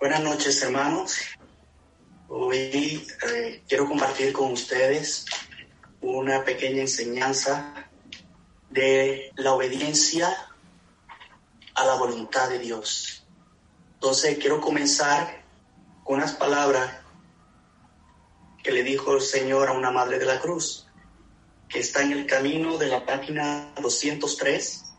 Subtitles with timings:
[0.00, 1.16] Buenas noches, hermanos.
[2.28, 5.26] Hoy eh, quiero compartir con ustedes
[6.00, 7.74] una pequeña enseñanza
[8.70, 10.32] de la obediencia
[11.74, 13.26] a la voluntad de Dios.
[13.94, 15.42] Entonces quiero comenzar
[16.04, 17.00] con unas palabras
[18.62, 20.86] que le dijo el Señor a una madre de la cruz,
[21.68, 24.94] que está en el camino de la página 203,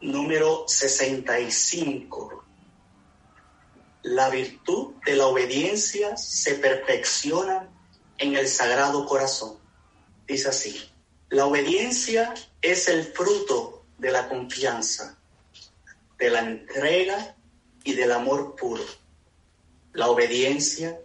[0.00, 2.41] número 65
[4.02, 7.68] la virtud de la obediencia se perfecciona
[8.18, 9.58] en el Sagrado Corazón.
[10.26, 10.90] Dice así,
[11.28, 15.18] la obediencia es el fruto de la confianza,
[16.18, 17.36] de la entrega
[17.84, 18.84] y del amor puro.
[19.92, 21.00] La obediencia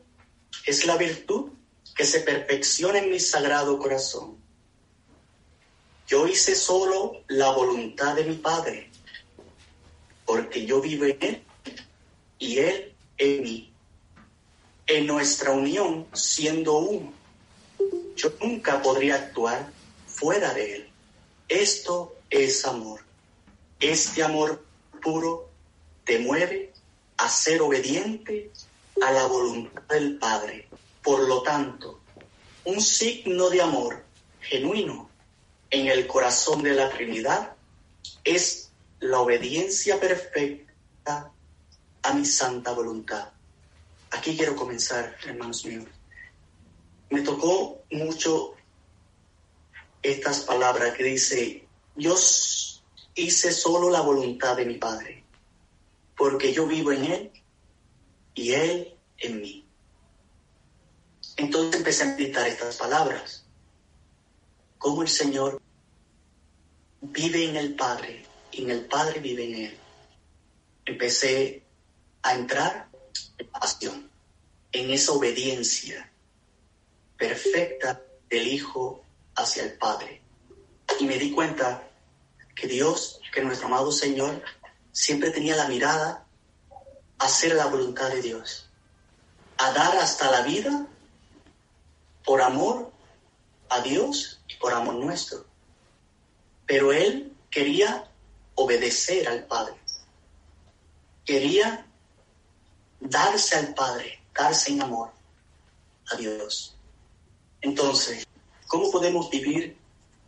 [0.65, 1.51] es la virtud
[1.95, 4.37] que se perfecciona en mi Sagrado Corazón.
[6.07, 8.89] Yo hice solo la voluntad de mi Padre,
[10.25, 11.46] porque yo vivo en Él
[12.39, 13.73] y Él en mí.
[14.85, 17.13] En nuestra unión, siendo uno,
[18.15, 19.69] yo nunca podría actuar
[20.07, 20.89] fuera de Él.
[21.47, 23.01] Esto es amor.
[23.79, 24.65] Este amor
[25.01, 25.49] puro
[26.03, 26.73] te mueve
[27.17, 28.51] a ser obediente
[29.01, 30.67] a la voluntad del Padre.
[31.03, 31.99] Por lo tanto,
[32.65, 34.03] un signo de amor
[34.41, 35.09] genuino
[35.69, 37.53] en el corazón de la Trinidad
[38.23, 41.31] es la obediencia perfecta
[42.03, 43.29] a mi santa voluntad.
[44.11, 45.85] Aquí quiero comenzar, hermanos míos.
[47.09, 48.55] Me tocó mucho
[50.01, 52.15] estas palabras que dice, yo
[53.15, 55.23] hice solo la voluntad de mi Padre,
[56.15, 57.31] porque yo vivo en Él
[58.33, 59.67] y Él en mí.
[61.37, 63.45] Entonces empecé a meditar estas palabras.
[64.77, 65.61] Cómo el Señor
[67.01, 69.77] vive en el Padre y en el Padre vive en Él.
[70.85, 71.63] Empecé
[72.27, 72.89] a entrar
[73.37, 74.11] en pasión,
[74.73, 76.11] en esa obediencia
[77.15, 79.01] perfecta del Hijo
[79.33, 80.21] hacia el Padre.
[80.99, 81.87] Y me di cuenta
[82.53, 84.43] que Dios, que nuestro amado Señor,
[84.91, 86.25] siempre tenía la mirada
[87.17, 88.69] a hacer la voluntad de Dios,
[89.57, 90.85] a dar hasta la vida
[92.25, 92.91] por amor
[93.69, 95.45] a Dios y por amor nuestro.
[96.65, 98.11] Pero Él quería
[98.55, 99.75] obedecer al Padre.
[101.23, 101.86] Quería
[102.99, 105.11] darse al Padre, darse en amor
[106.11, 106.75] a Dios.
[107.61, 108.25] Entonces,
[108.67, 109.77] ¿cómo podemos vivir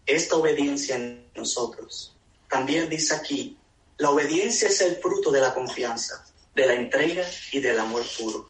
[0.06, 2.16] esta obediencia en nosotros?
[2.50, 3.58] También dice aquí,
[3.98, 6.26] la obediencia es el fruto de la confianza,
[6.56, 8.50] de la entrega y del amor puro.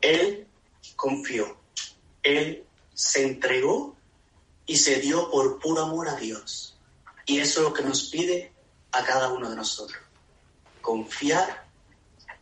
[0.00, 0.46] Él
[0.96, 1.56] confió,
[2.22, 3.96] él se entregó
[4.66, 6.76] y se dio por puro amor a Dios.
[7.26, 8.52] Y eso es lo que nos pide
[8.92, 10.00] a cada uno de nosotros.
[10.80, 11.69] Confiar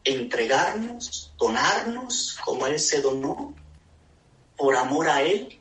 [0.08, 3.54] entregarnos, donarnos como Él se donó,
[4.56, 5.58] por amor a Él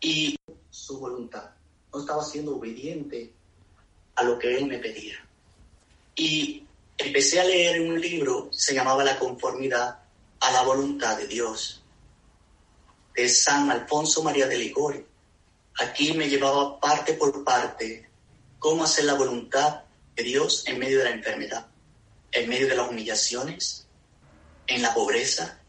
[0.00, 0.36] y
[0.70, 1.50] su voluntad.
[1.92, 3.32] No estaba siendo obediente
[4.14, 5.16] a lo que Él me pedía.
[6.14, 6.64] Y
[6.96, 9.98] empecé a leer un libro, se llamaba La conformidad
[10.40, 11.82] a la voluntad de Dios,
[13.14, 15.04] de San Alfonso María de Ligori.
[15.80, 18.08] Aquí me llevaba parte por parte
[18.58, 19.82] cómo hacer la voluntad
[20.14, 21.66] de Dios en medio de la enfermedad,
[22.32, 23.87] en medio de las humillaciones,
[24.68, 25.60] en la pobreza.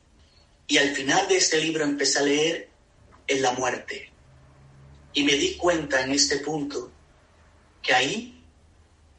[0.68, 2.70] Y al final de este libro empecé a leer
[3.26, 4.12] en la muerte.
[5.14, 6.92] Y me di cuenta en este punto
[7.82, 8.44] que ahí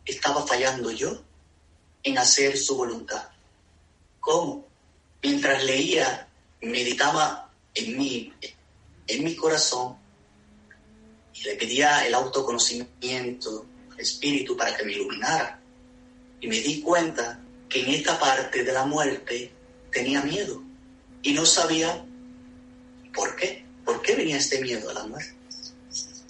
[0.05, 1.23] estaba fallando yo
[2.03, 3.29] en hacer su voluntad.
[4.21, 4.69] ¿Cómo?
[5.23, 6.29] Mientras leía,
[6.61, 8.33] meditaba en mí,
[9.07, 9.97] en mi corazón,
[11.35, 15.61] y le pedía el autoconocimiento, el espíritu para que me iluminara.
[16.41, 19.53] Y me di cuenta que en esta parte de la muerte
[19.91, 20.63] tenía miedo
[21.23, 22.05] y no sabía
[23.15, 25.35] por qué, por qué venía este miedo a la muerte.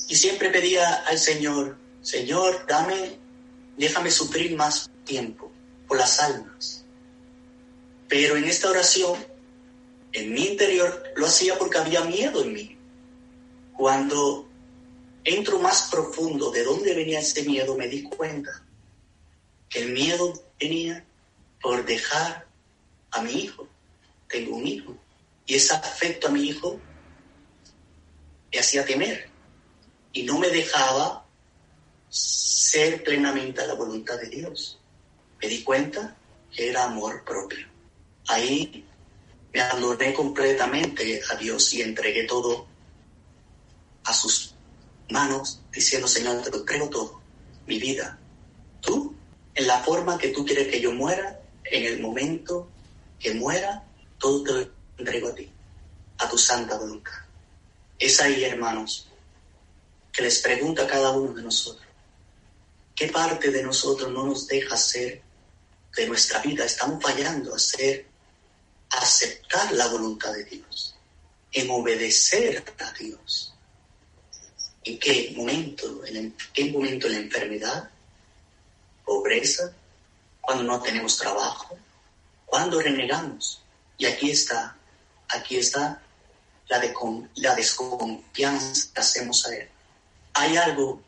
[0.09, 3.19] Y siempre pedía al Señor, Señor, dame,
[3.77, 5.53] déjame sufrir más tiempo
[5.87, 6.85] por las almas.
[8.09, 9.25] Pero en esta oración,
[10.13, 12.77] en mi interior, lo hacía porque había miedo en mí.
[13.77, 14.49] Cuando
[15.23, 18.65] entro más profundo de dónde venía ese miedo, me di cuenta
[19.69, 21.05] que el miedo venía
[21.63, 22.50] por dejar
[23.11, 23.69] a mi hijo.
[24.29, 24.97] Tengo un hijo.
[25.47, 26.81] Y ese afecto a mi hijo
[28.53, 29.29] me hacía temer
[30.13, 31.27] y no me dejaba
[32.09, 34.79] ser plenamente a la voluntad de Dios.
[35.41, 36.17] Me di cuenta
[36.53, 37.67] que era amor propio.
[38.29, 38.85] Ahí
[39.53, 42.67] me abandoné completamente a Dios y entregué todo
[44.05, 44.55] a sus
[45.11, 47.21] manos, diciendo, Señor, te lo entrego todo,
[47.67, 48.19] mi vida.
[48.81, 49.15] Tú,
[49.55, 52.71] en la forma que tú quieres que yo muera, en el momento
[53.21, 53.85] que muera,
[54.19, 55.49] todo te lo entrego a ti,
[56.19, 57.13] a tu santa voluntad.
[57.99, 59.07] Es ahí, hermanos,
[60.11, 61.87] que les pregunta a cada uno de nosotros,
[62.97, 65.23] ¿qué parte de nosotros no nos deja ser
[65.97, 66.65] de nuestra vida?
[66.65, 68.07] Estamos fallando a ser,
[68.91, 70.97] aceptar la voluntad de Dios,
[71.53, 73.55] en obedecer a Dios.
[74.83, 76.05] ¿En qué momento?
[76.07, 77.91] ¿En qué momento la enfermedad?
[79.05, 79.73] ¿Pobreza?
[80.41, 81.79] ¿Cuando no tenemos trabajo?
[82.51, 83.63] ¿Cuándo renegamos?
[83.97, 84.77] Y aquí está,
[85.29, 86.03] aquí está
[86.67, 89.69] la desconfianza que hacemos a Él.
[90.35, 91.01] Hay algo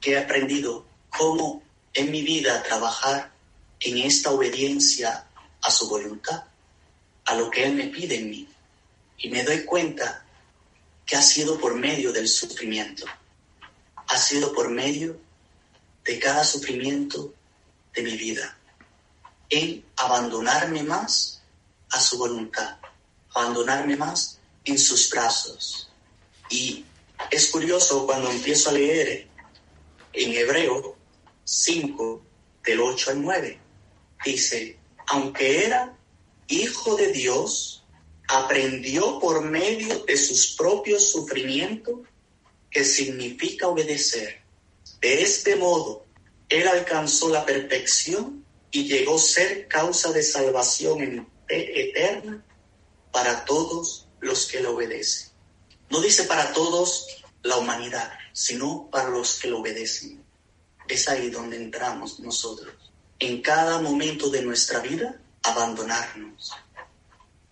[0.00, 3.30] que he aprendido, cómo en mi vida trabajar
[3.80, 5.26] en esta obediencia
[5.60, 6.44] a su voluntad,
[7.26, 8.48] a lo que Él me pide en mí.
[9.18, 10.24] Y me doy cuenta
[11.04, 13.04] que ha sido por medio del sufrimiento,
[14.06, 15.20] ha sido por medio
[16.02, 17.34] de cada sufrimiento
[17.94, 18.56] de mi vida,
[19.52, 21.42] en abandonarme más
[21.90, 22.78] a su voluntad,
[23.34, 25.90] abandonarme más en sus brazos.
[26.48, 26.86] Y
[27.30, 29.28] es curioso cuando empiezo a leer
[30.14, 30.96] en Hebreo
[31.44, 32.22] 5,
[32.64, 33.60] del 8 al 9,
[34.24, 34.78] dice,
[35.08, 35.98] aunque era
[36.48, 37.84] hijo de Dios,
[38.28, 42.00] aprendió por medio de sus propios sufrimientos,
[42.70, 44.40] que significa obedecer.
[45.02, 46.06] De este modo,
[46.48, 48.41] él alcanzó la perfección
[48.72, 52.42] y llegó a ser causa de salvación eterna
[53.12, 55.28] para todos los que lo obedecen.
[55.90, 57.06] No dice para todos
[57.42, 60.24] la humanidad, sino para los que lo obedecen.
[60.88, 62.74] Es ahí donde entramos nosotros.
[63.18, 66.52] En cada momento de nuestra vida, abandonarnos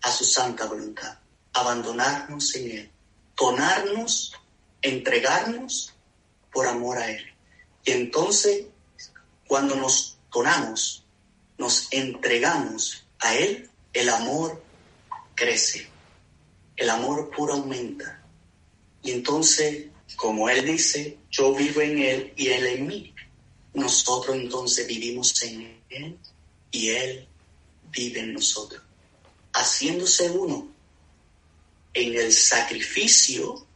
[0.01, 1.19] a su santa voluntad,
[1.53, 2.91] abandonarnos en Él,
[3.37, 4.33] tonarnos,
[4.81, 5.93] entregarnos
[6.51, 7.27] por amor a Él.
[7.85, 8.65] Y entonces,
[9.47, 11.05] cuando nos tonamos,
[11.61, 14.61] nos entregamos a Él, el amor
[15.37, 15.91] crece
[16.81, 18.25] el amor puro aumenta.
[19.03, 23.15] Y entonces, como Él dice, yo vivo en Él y Él en mí.
[23.75, 26.19] Nosotros entonces vivimos en Él
[26.71, 27.29] y Él
[27.91, 28.83] vive en nosotros,
[29.53, 30.73] haciéndose uno
[31.93, 33.67] en el sacrificio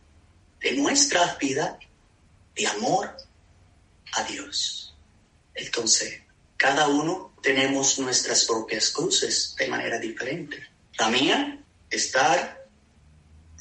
[0.60, 1.78] de nuestra vida
[2.54, 3.14] de amor
[4.14, 4.94] a Dios.
[5.54, 6.22] Entonces,
[6.56, 10.66] cada uno tenemos nuestras propias cruces de manera diferente.
[10.98, 12.66] La mía, estar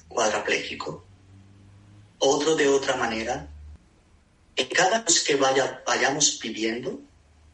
[0.07, 1.05] cuadrapléjico,
[2.19, 3.45] otro de otra manera.
[4.55, 7.01] En cada vez que vaya, vayamos viviendo,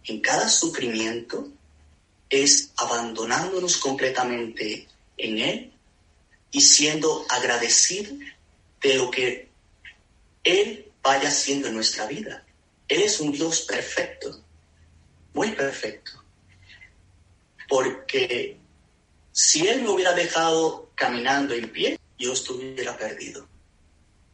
[0.06, 1.50] en cada sufrimiento,
[2.30, 4.88] es abandonándonos completamente
[5.18, 5.74] en Él
[6.52, 8.14] y siendo agradecido
[8.82, 9.50] de lo que
[10.44, 12.46] Él vaya haciendo en nuestra vida.
[12.88, 14.44] Él es un Dios perfecto,
[15.34, 16.24] muy perfecto.
[17.68, 18.58] Porque
[19.32, 23.48] si Él me hubiera dejado caminando en pie, yo estuviera perdido.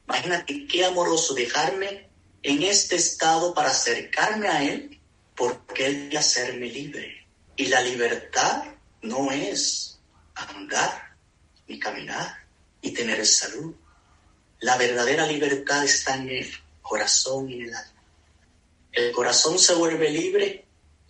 [0.08, 2.10] Imagínate qué amoroso dejarme
[2.42, 5.00] en este estado para acercarme a Él,
[5.36, 7.28] porque Él quiere hacerme libre.
[7.56, 8.64] Y la libertad
[9.02, 10.00] no es
[10.36, 11.16] andar
[11.68, 12.46] ni caminar
[12.82, 13.76] y tener salud.
[14.60, 16.52] La verdadera libertad está en el
[16.82, 18.04] corazón y en el alma.
[18.92, 20.66] El corazón se vuelve libre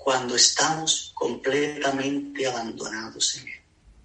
[0.06, 3.62] cuando estamos completamente abandonados en Él,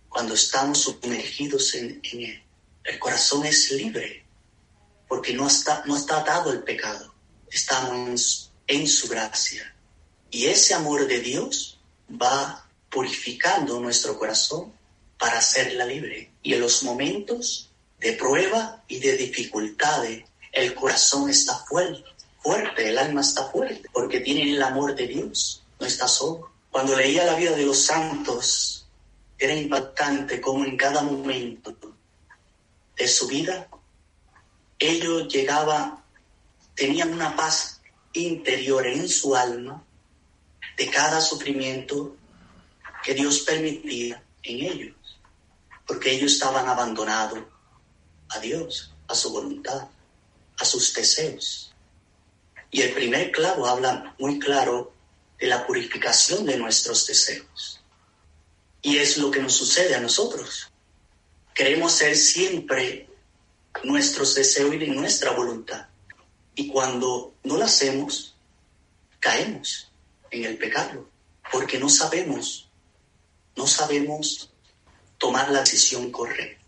[0.09, 2.43] cuando estamos sumergidos en, en Él.
[2.85, 4.25] El corazón es libre
[5.07, 7.15] porque no está, no está atado al pecado.
[7.51, 9.77] Estamos en su gracia.
[10.31, 11.79] Y ese amor de Dios
[12.11, 14.73] va purificando nuestro corazón
[15.19, 16.33] para hacerla libre.
[16.43, 22.05] Y en los momentos de prueba y de dificultades, el corazón está fuerte,
[22.43, 26.53] fuerte, el alma está fuerte, porque tiene el amor de Dios, no está solo.
[26.71, 28.87] Cuando leía la vida de los santos,
[29.39, 31.75] era impactante como en cada momento
[32.97, 33.67] de su vida,
[34.79, 36.05] ellos llegaban,
[36.75, 37.81] tenían una paz
[38.13, 39.83] interior en su alma
[40.77, 42.17] de cada sufrimiento
[43.03, 45.21] que Dios permitía en ellos,
[45.87, 47.41] porque ellos estaban abandonados
[48.29, 49.89] a Dios, a su voluntad,
[50.59, 51.75] a sus deseos.
[52.71, 54.93] Y el primer clavo habla muy claro
[55.41, 57.81] de la purificación de nuestros deseos.
[58.83, 60.71] Y es lo que nos sucede a nosotros.
[61.55, 63.09] Queremos ser siempre
[63.85, 65.87] nuestros deseos y nuestra voluntad.
[66.55, 68.37] Y cuando no lo hacemos,
[69.19, 69.91] caemos
[70.31, 71.09] en el pecado,
[71.51, 72.71] porque no sabemos,
[73.57, 74.51] no sabemos
[75.19, 76.65] tomar la decisión correcta.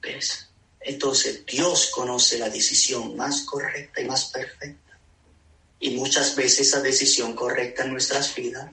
[0.00, 0.50] ¿Ves?
[0.80, 4.87] Entonces Dios conoce la decisión más correcta y más perfecta.
[5.80, 8.70] Y muchas veces esa decisión correcta en nuestras vidas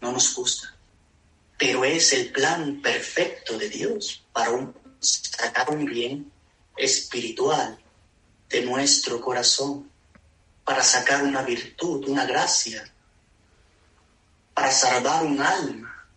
[0.00, 0.74] no nos gusta.
[1.58, 6.30] pero es el plan perfecto de Dios para sacar un bien
[6.76, 7.76] espiritual
[8.48, 9.90] de nuestro corazón,
[10.64, 12.88] para sacar una virtud, una gracia,
[14.54, 16.08] para salvar un alma,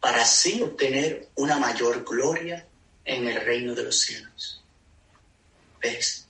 [0.00, 2.66] para así obtener una mayor gloria
[3.04, 4.62] en el reino de los cielos.
[5.80, 6.26] ¿Ves?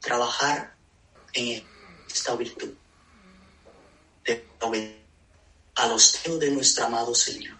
[0.00, 0.74] Trabajar
[1.34, 1.62] en
[2.12, 2.74] esta virtud
[4.24, 4.46] de
[5.74, 7.58] a los deseos de nuestro amado Señor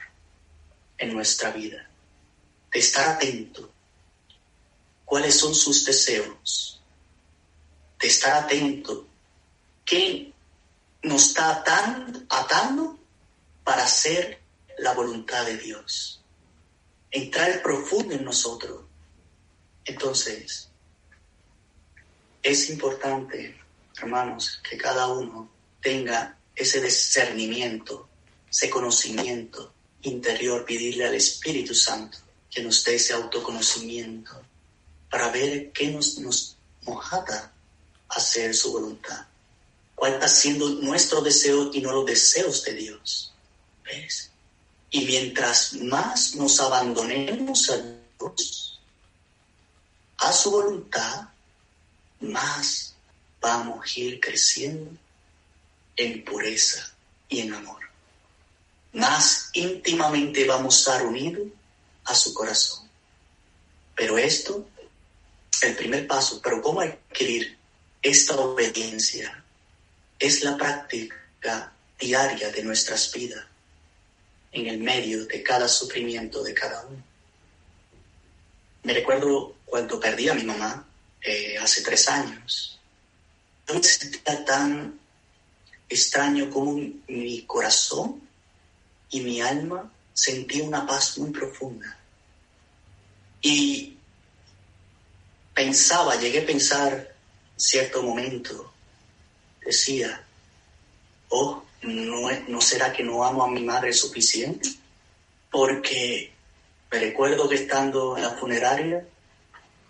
[0.99, 1.91] en nuestra vida,
[2.73, 3.73] de estar atento
[5.05, 6.81] cuáles son sus deseos,
[8.01, 9.07] de estar atento
[9.85, 10.33] qué
[11.03, 11.65] nos está
[12.29, 12.99] atando
[13.65, 14.41] para hacer
[14.79, 16.23] la voluntad de Dios,
[17.11, 18.85] entrar profundo en nosotros.
[19.85, 20.71] Entonces,
[22.43, 23.62] es importante,
[24.01, 28.09] hermanos, que cada uno tenga ese discernimiento,
[28.51, 29.73] ese conocimiento
[30.03, 32.19] interior, pedirle al Espíritu Santo
[32.51, 34.43] que nos dé ese autoconocimiento
[35.11, 37.53] para ver qué nos, nos mojata
[38.09, 39.27] hacer su voluntad.
[39.95, 43.33] ¿Cuál está siendo nuestro deseo y no los deseos de Dios?
[43.85, 44.31] ¿Ves?
[44.91, 47.77] Y mientras más nos abandonemos a
[48.19, 48.81] Dios,
[50.19, 51.29] a su voluntad,
[52.21, 52.92] más
[53.43, 54.91] vamos a ir creciendo
[55.97, 56.95] en pureza
[57.29, 57.83] y en amor.
[58.93, 61.49] Más íntimamente vamos a estar unidos
[62.05, 62.89] a su corazón.
[63.95, 64.67] Pero esto,
[65.63, 67.59] el primer paso, pero ¿cómo adquirir
[68.01, 69.45] esta obediencia?
[70.19, 73.45] Es la práctica diaria de nuestras vidas
[74.53, 77.03] en el medio de cada sufrimiento de cada uno.
[78.85, 80.87] Me recuerdo cuando perdí a mi mamá
[81.23, 82.79] eh, hace tres años.
[83.69, 84.99] Yo me sentía tan
[85.89, 88.21] extraño como mi corazón
[89.11, 91.99] y mi alma sentía una paz muy profunda.
[93.41, 93.97] Y
[95.55, 97.15] pensaba, llegué a pensar
[97.57, 98.73] cierto momento,
[99.65, 100.25] decía,
[101.29, 104.69] oh, ¿no, ¿no será que no amo a mi madre suficiente?
[105.51, 106.33] Porque
[106.91, 109.07] me recuerdo que estando en la funeraria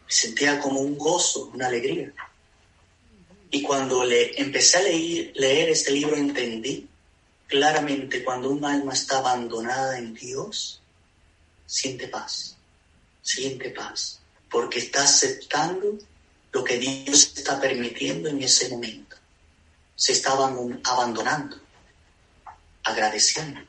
[0.07, 2.12] sentía como un gozo, una alegría.
[3.54, 6.88] Y cuando le empecé a leer, leer este libro entendí
[7.47, 10.80] claramente cuando un alma está abandonada en Dios,
[11.66, 12.56] siente paz,
[13.21, 15.99] siente paz, porque está aceptando
[16.50, 19.16] lo que Dios está permitiendo en ese momento.
[19.97, 21.61] Se está abandonando,
[22.82, 23.61] agradeciendo.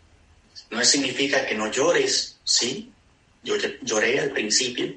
[0.71, 2.89] No significa que no llores, sí,
[3.43, 4.95] yo lloré al principio,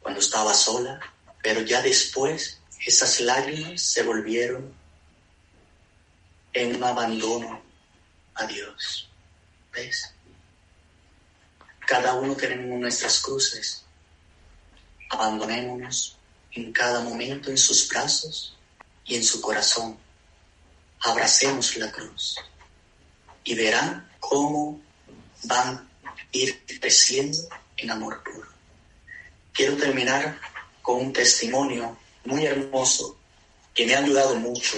[0.00, 1.00] cuando estaba sola,
[1.42, 4.72] pero ya después esas lágrimas se volvieron
[6.52, 7.62] en un abandono
[8.34, 9.08] a Dios.
[9.72, 10.12] ¿Ves?
[11.86, 13.84] Cada uno tenemos nuestras cruces.
[15.10, 16.16] Abandonémonos
[16.52, 18.56] en cada momento en sus brazos
[19.04, 19.98] y en su corazón.
[21.00, 22.36] Abracemos la cruz
[23.44, 24.80] y verán cómo
[25.44, 27.38] van a ir creciendo
[27.76, 28.48] en amor puro.
[29.52, 30.38] Quiero terminar
[30.82, 31.96] con un testimonio
[32.28, 33.16] muy hermoso
[33.74, 34.76] que me ha ayudado mucho.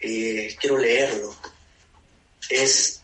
[0.00, 1.34] Eh, quiero leerlo.
[2.48, 3.00] Es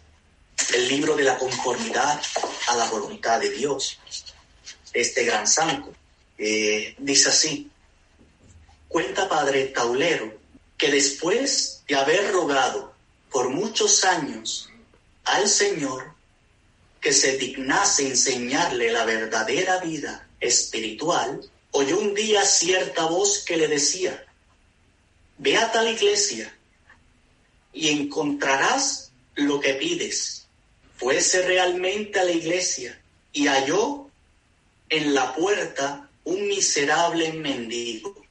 [0.74, 2.20] el libro de la conformidad
[2.68, 3.98] a la voluntad de Dios,
[4.92, 5.94] este gran santo.
[6.36, 7.70] Eh, dice así,
[8.88, 10.34] cuenta Padre Taulero
[10.76, 12.92] que después de haber rogado
[13.30, 14.68] por muchos años
[15.24, 16.14] al Señor
[17.00, 21.40] que se dignase enseñarle la verdadera vida espiritual,
[21.76, 24.24] oyó un día cierta voz que le decía,
[25.36, 26.50] ve a tal iglesia
[27.70, 30.46] y encontrarás lo que pides.
[30.96, 32.98] Fuese realmente a la iglesia
[33.30, 34.08] y halló
[34.88, 38.24] en la puerta un miserable mendigo,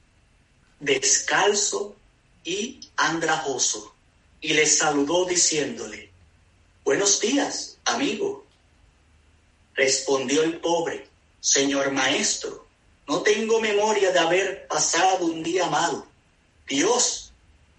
[0.80, 1.94] descalzo
[2.42, 3.94] y andrajoso,
[4.40, 6.10] y le saludó diciéndole,
[6.84, 8.44] Buenos días, amigo.
[9.74, 11.06] Respondió el pobre,
[11.40, 12.65] Señor maestro,
[13.08, 16.06] no tengo memoria de haber pasado un día malo.
[16.66, 17.32] Dios,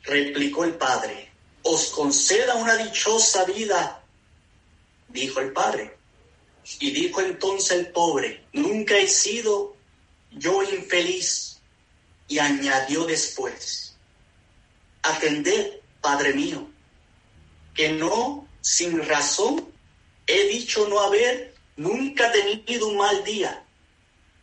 [0.04, 1.32] replicó el padre,
[1.64, 4.04] os conceda una dichosa vida,
[5.10, 5.98] dijo el padre.
[6.80, 9.76] Y dijo entonces el pobre, nunca he sido
[10.32, 11.60] yo infeliz.
[12.30, 13.96] Y añadió después,
[15.02, 16.70] atended, Padre mío,
[17.74, 19.74] que no sin razón
[20.26, 23.66] he dicho no haber nunca tenido un mal día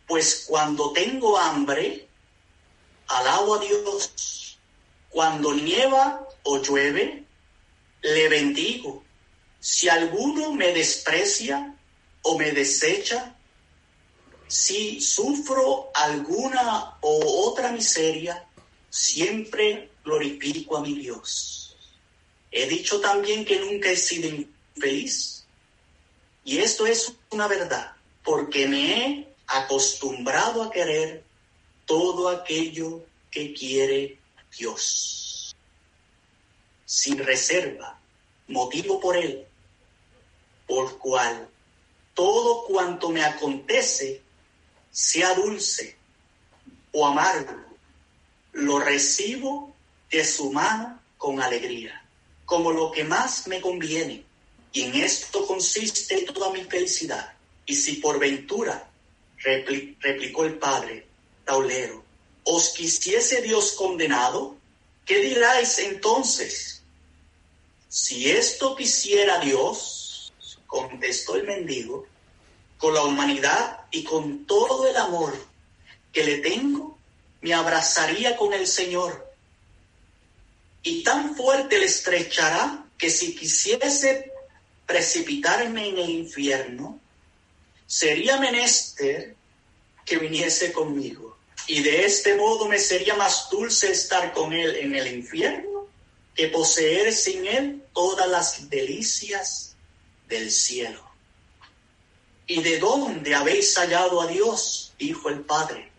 [0.07, 2.07] pues cuando tengo hambre,
[3.07, 4.59] alabo a Dios.
[5.09, 7.23] Cuando nieva o llueve,
[8.01, 9.03] le bendigo.
[9.59, 11.75] si alguno me desprecia
[12.21, 13.35] o me desecha,
[14.47, 18.47] si sufro alguna o otra miseria,
[18.91, 21.75] siempre glorifico a mi Dios.
[22.51, 25.45] He dicho también que nunca he sido infeliz.
[26.43, 31.23] Y esto es una verdad, porque me he acostumbrado a querer
[31.85, 34.19] todo aquello que quiere
[34.57, 35.55] Dios.
[36.85, 37.99] Sin reserva,
[38.47, 39.45] motivo por él,
[40.67, 41.49] por cual
[42.13, 44.21] todo cuanto me acontece,
[44.91, 45.97] sea dulce
[46.93, 47.61] o amargo,
[48.53, 49.75] lo recibo
[50.09, 52.05] de su mano con alegría,
[52.45, 54.23] como lo que más me conviene.
[54.71, 57.33] Y en esto consiste toda mi felicidad.
[57.65, 58.89] Y si por ventura,
[59.99, 61.05] replicó el padre
[61.45, 62.03] Taulero,
[62.43, 64.55] os quisiese Dios condenado,
[65.05, 66.81] ¿qué diráis entonces?
[67.87, 70.33] Si esto quisiera Dios,
[70.67, 72.07] contestó el mendigo,
[72.77, 75.33] con la humanidad y con todo el amor
[76.11, 76.97] que le tengo,
[77.41, 79.33] me abrazaría con el Señor.
[80.83, 84.31] Y tan fuerte le estrechará que si quisiese
[84.85, 86.99] precipitarme en el infierno,
[87.87, 89.35] sería menester
[90.05, 91.37] que viniese conmigo.
[91.67, 95.87] Y de este modo me sería más dulce estar con él en el infierno
[96.35, 99.75] que poseer sin él todas las delicias
[100.27, 101.03] del cielo.
[102.45, 104.93] ¿Y de dónde habéis hallado a Dios?
[104.99, 105.91] dijo el padre.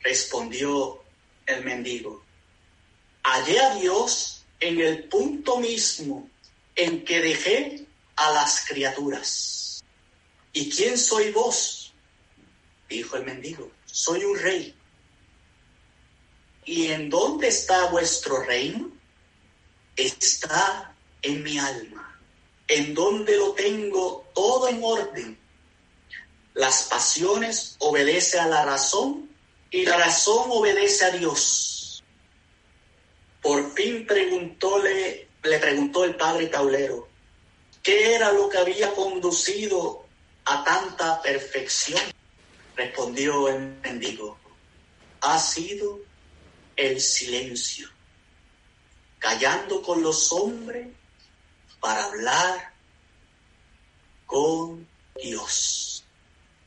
[0.00, 1.02] Respondió
[1.46, 2.24] el mendigo.
[3.22, 6.28] Hallé a Dios en el punto mismo
[6.74, 7.85] en que dejé
[8.16, 9.84] a las criaturas.
[10.52, 11.92] ¿Y quién soy vos?
[12.88, 13.70] Dijo el mendigo.
[13.84, 14.74] Soy un rey.
[16.64, 18.90] ¿Y en dónde está vuestro reino?
[19.96, 22.06] Está en mi alma
[22.68, 25.38] en donde lo tengo todo en orden.
[26.54, 29.30] Las pasiones obedece a la razón
[29.70, 32.02] y la razón obedece a Dios.
[33.42, 37.08] Por fin preguntóle, le preguntó el padre Taulero,
[37.86, 40.04] ¿qué era lo que había conducido
[40.44, 42.00] a tanta perfección?
[42.74, 44.36] Respondió el mendigo,
[45.20, 46.00] ha sido
[46.74, 47.88] el silencio,
[49.20, 50.88] callando con los hombres
[51.78, 52.74] para hablar
[54.26, 54.88] con
[55.22, 56.04] Dios.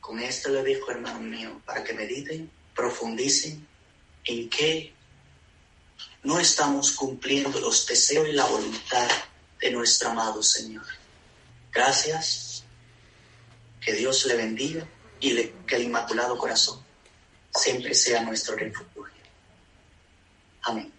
[0.00, 3.68] Con esto le dijo, hermano mío, para que mediten, profundicen
[4.24, 4.94] en qué
[6.22, 9.08] no estamos cumpliendo los deseos y la voluntad
[9.60, 10.99] de nuestro amado Señor.
[11.72, 12.64] Gracias.
[13.80, 14.86] Que Dios le bendiga
[15.20, 15.34] y
[15.66, 16.82] que el Inmaculado Corazón
[17.54, 19.22] siempre sea nuestro refugio.
[20.62, 20.92] Amén.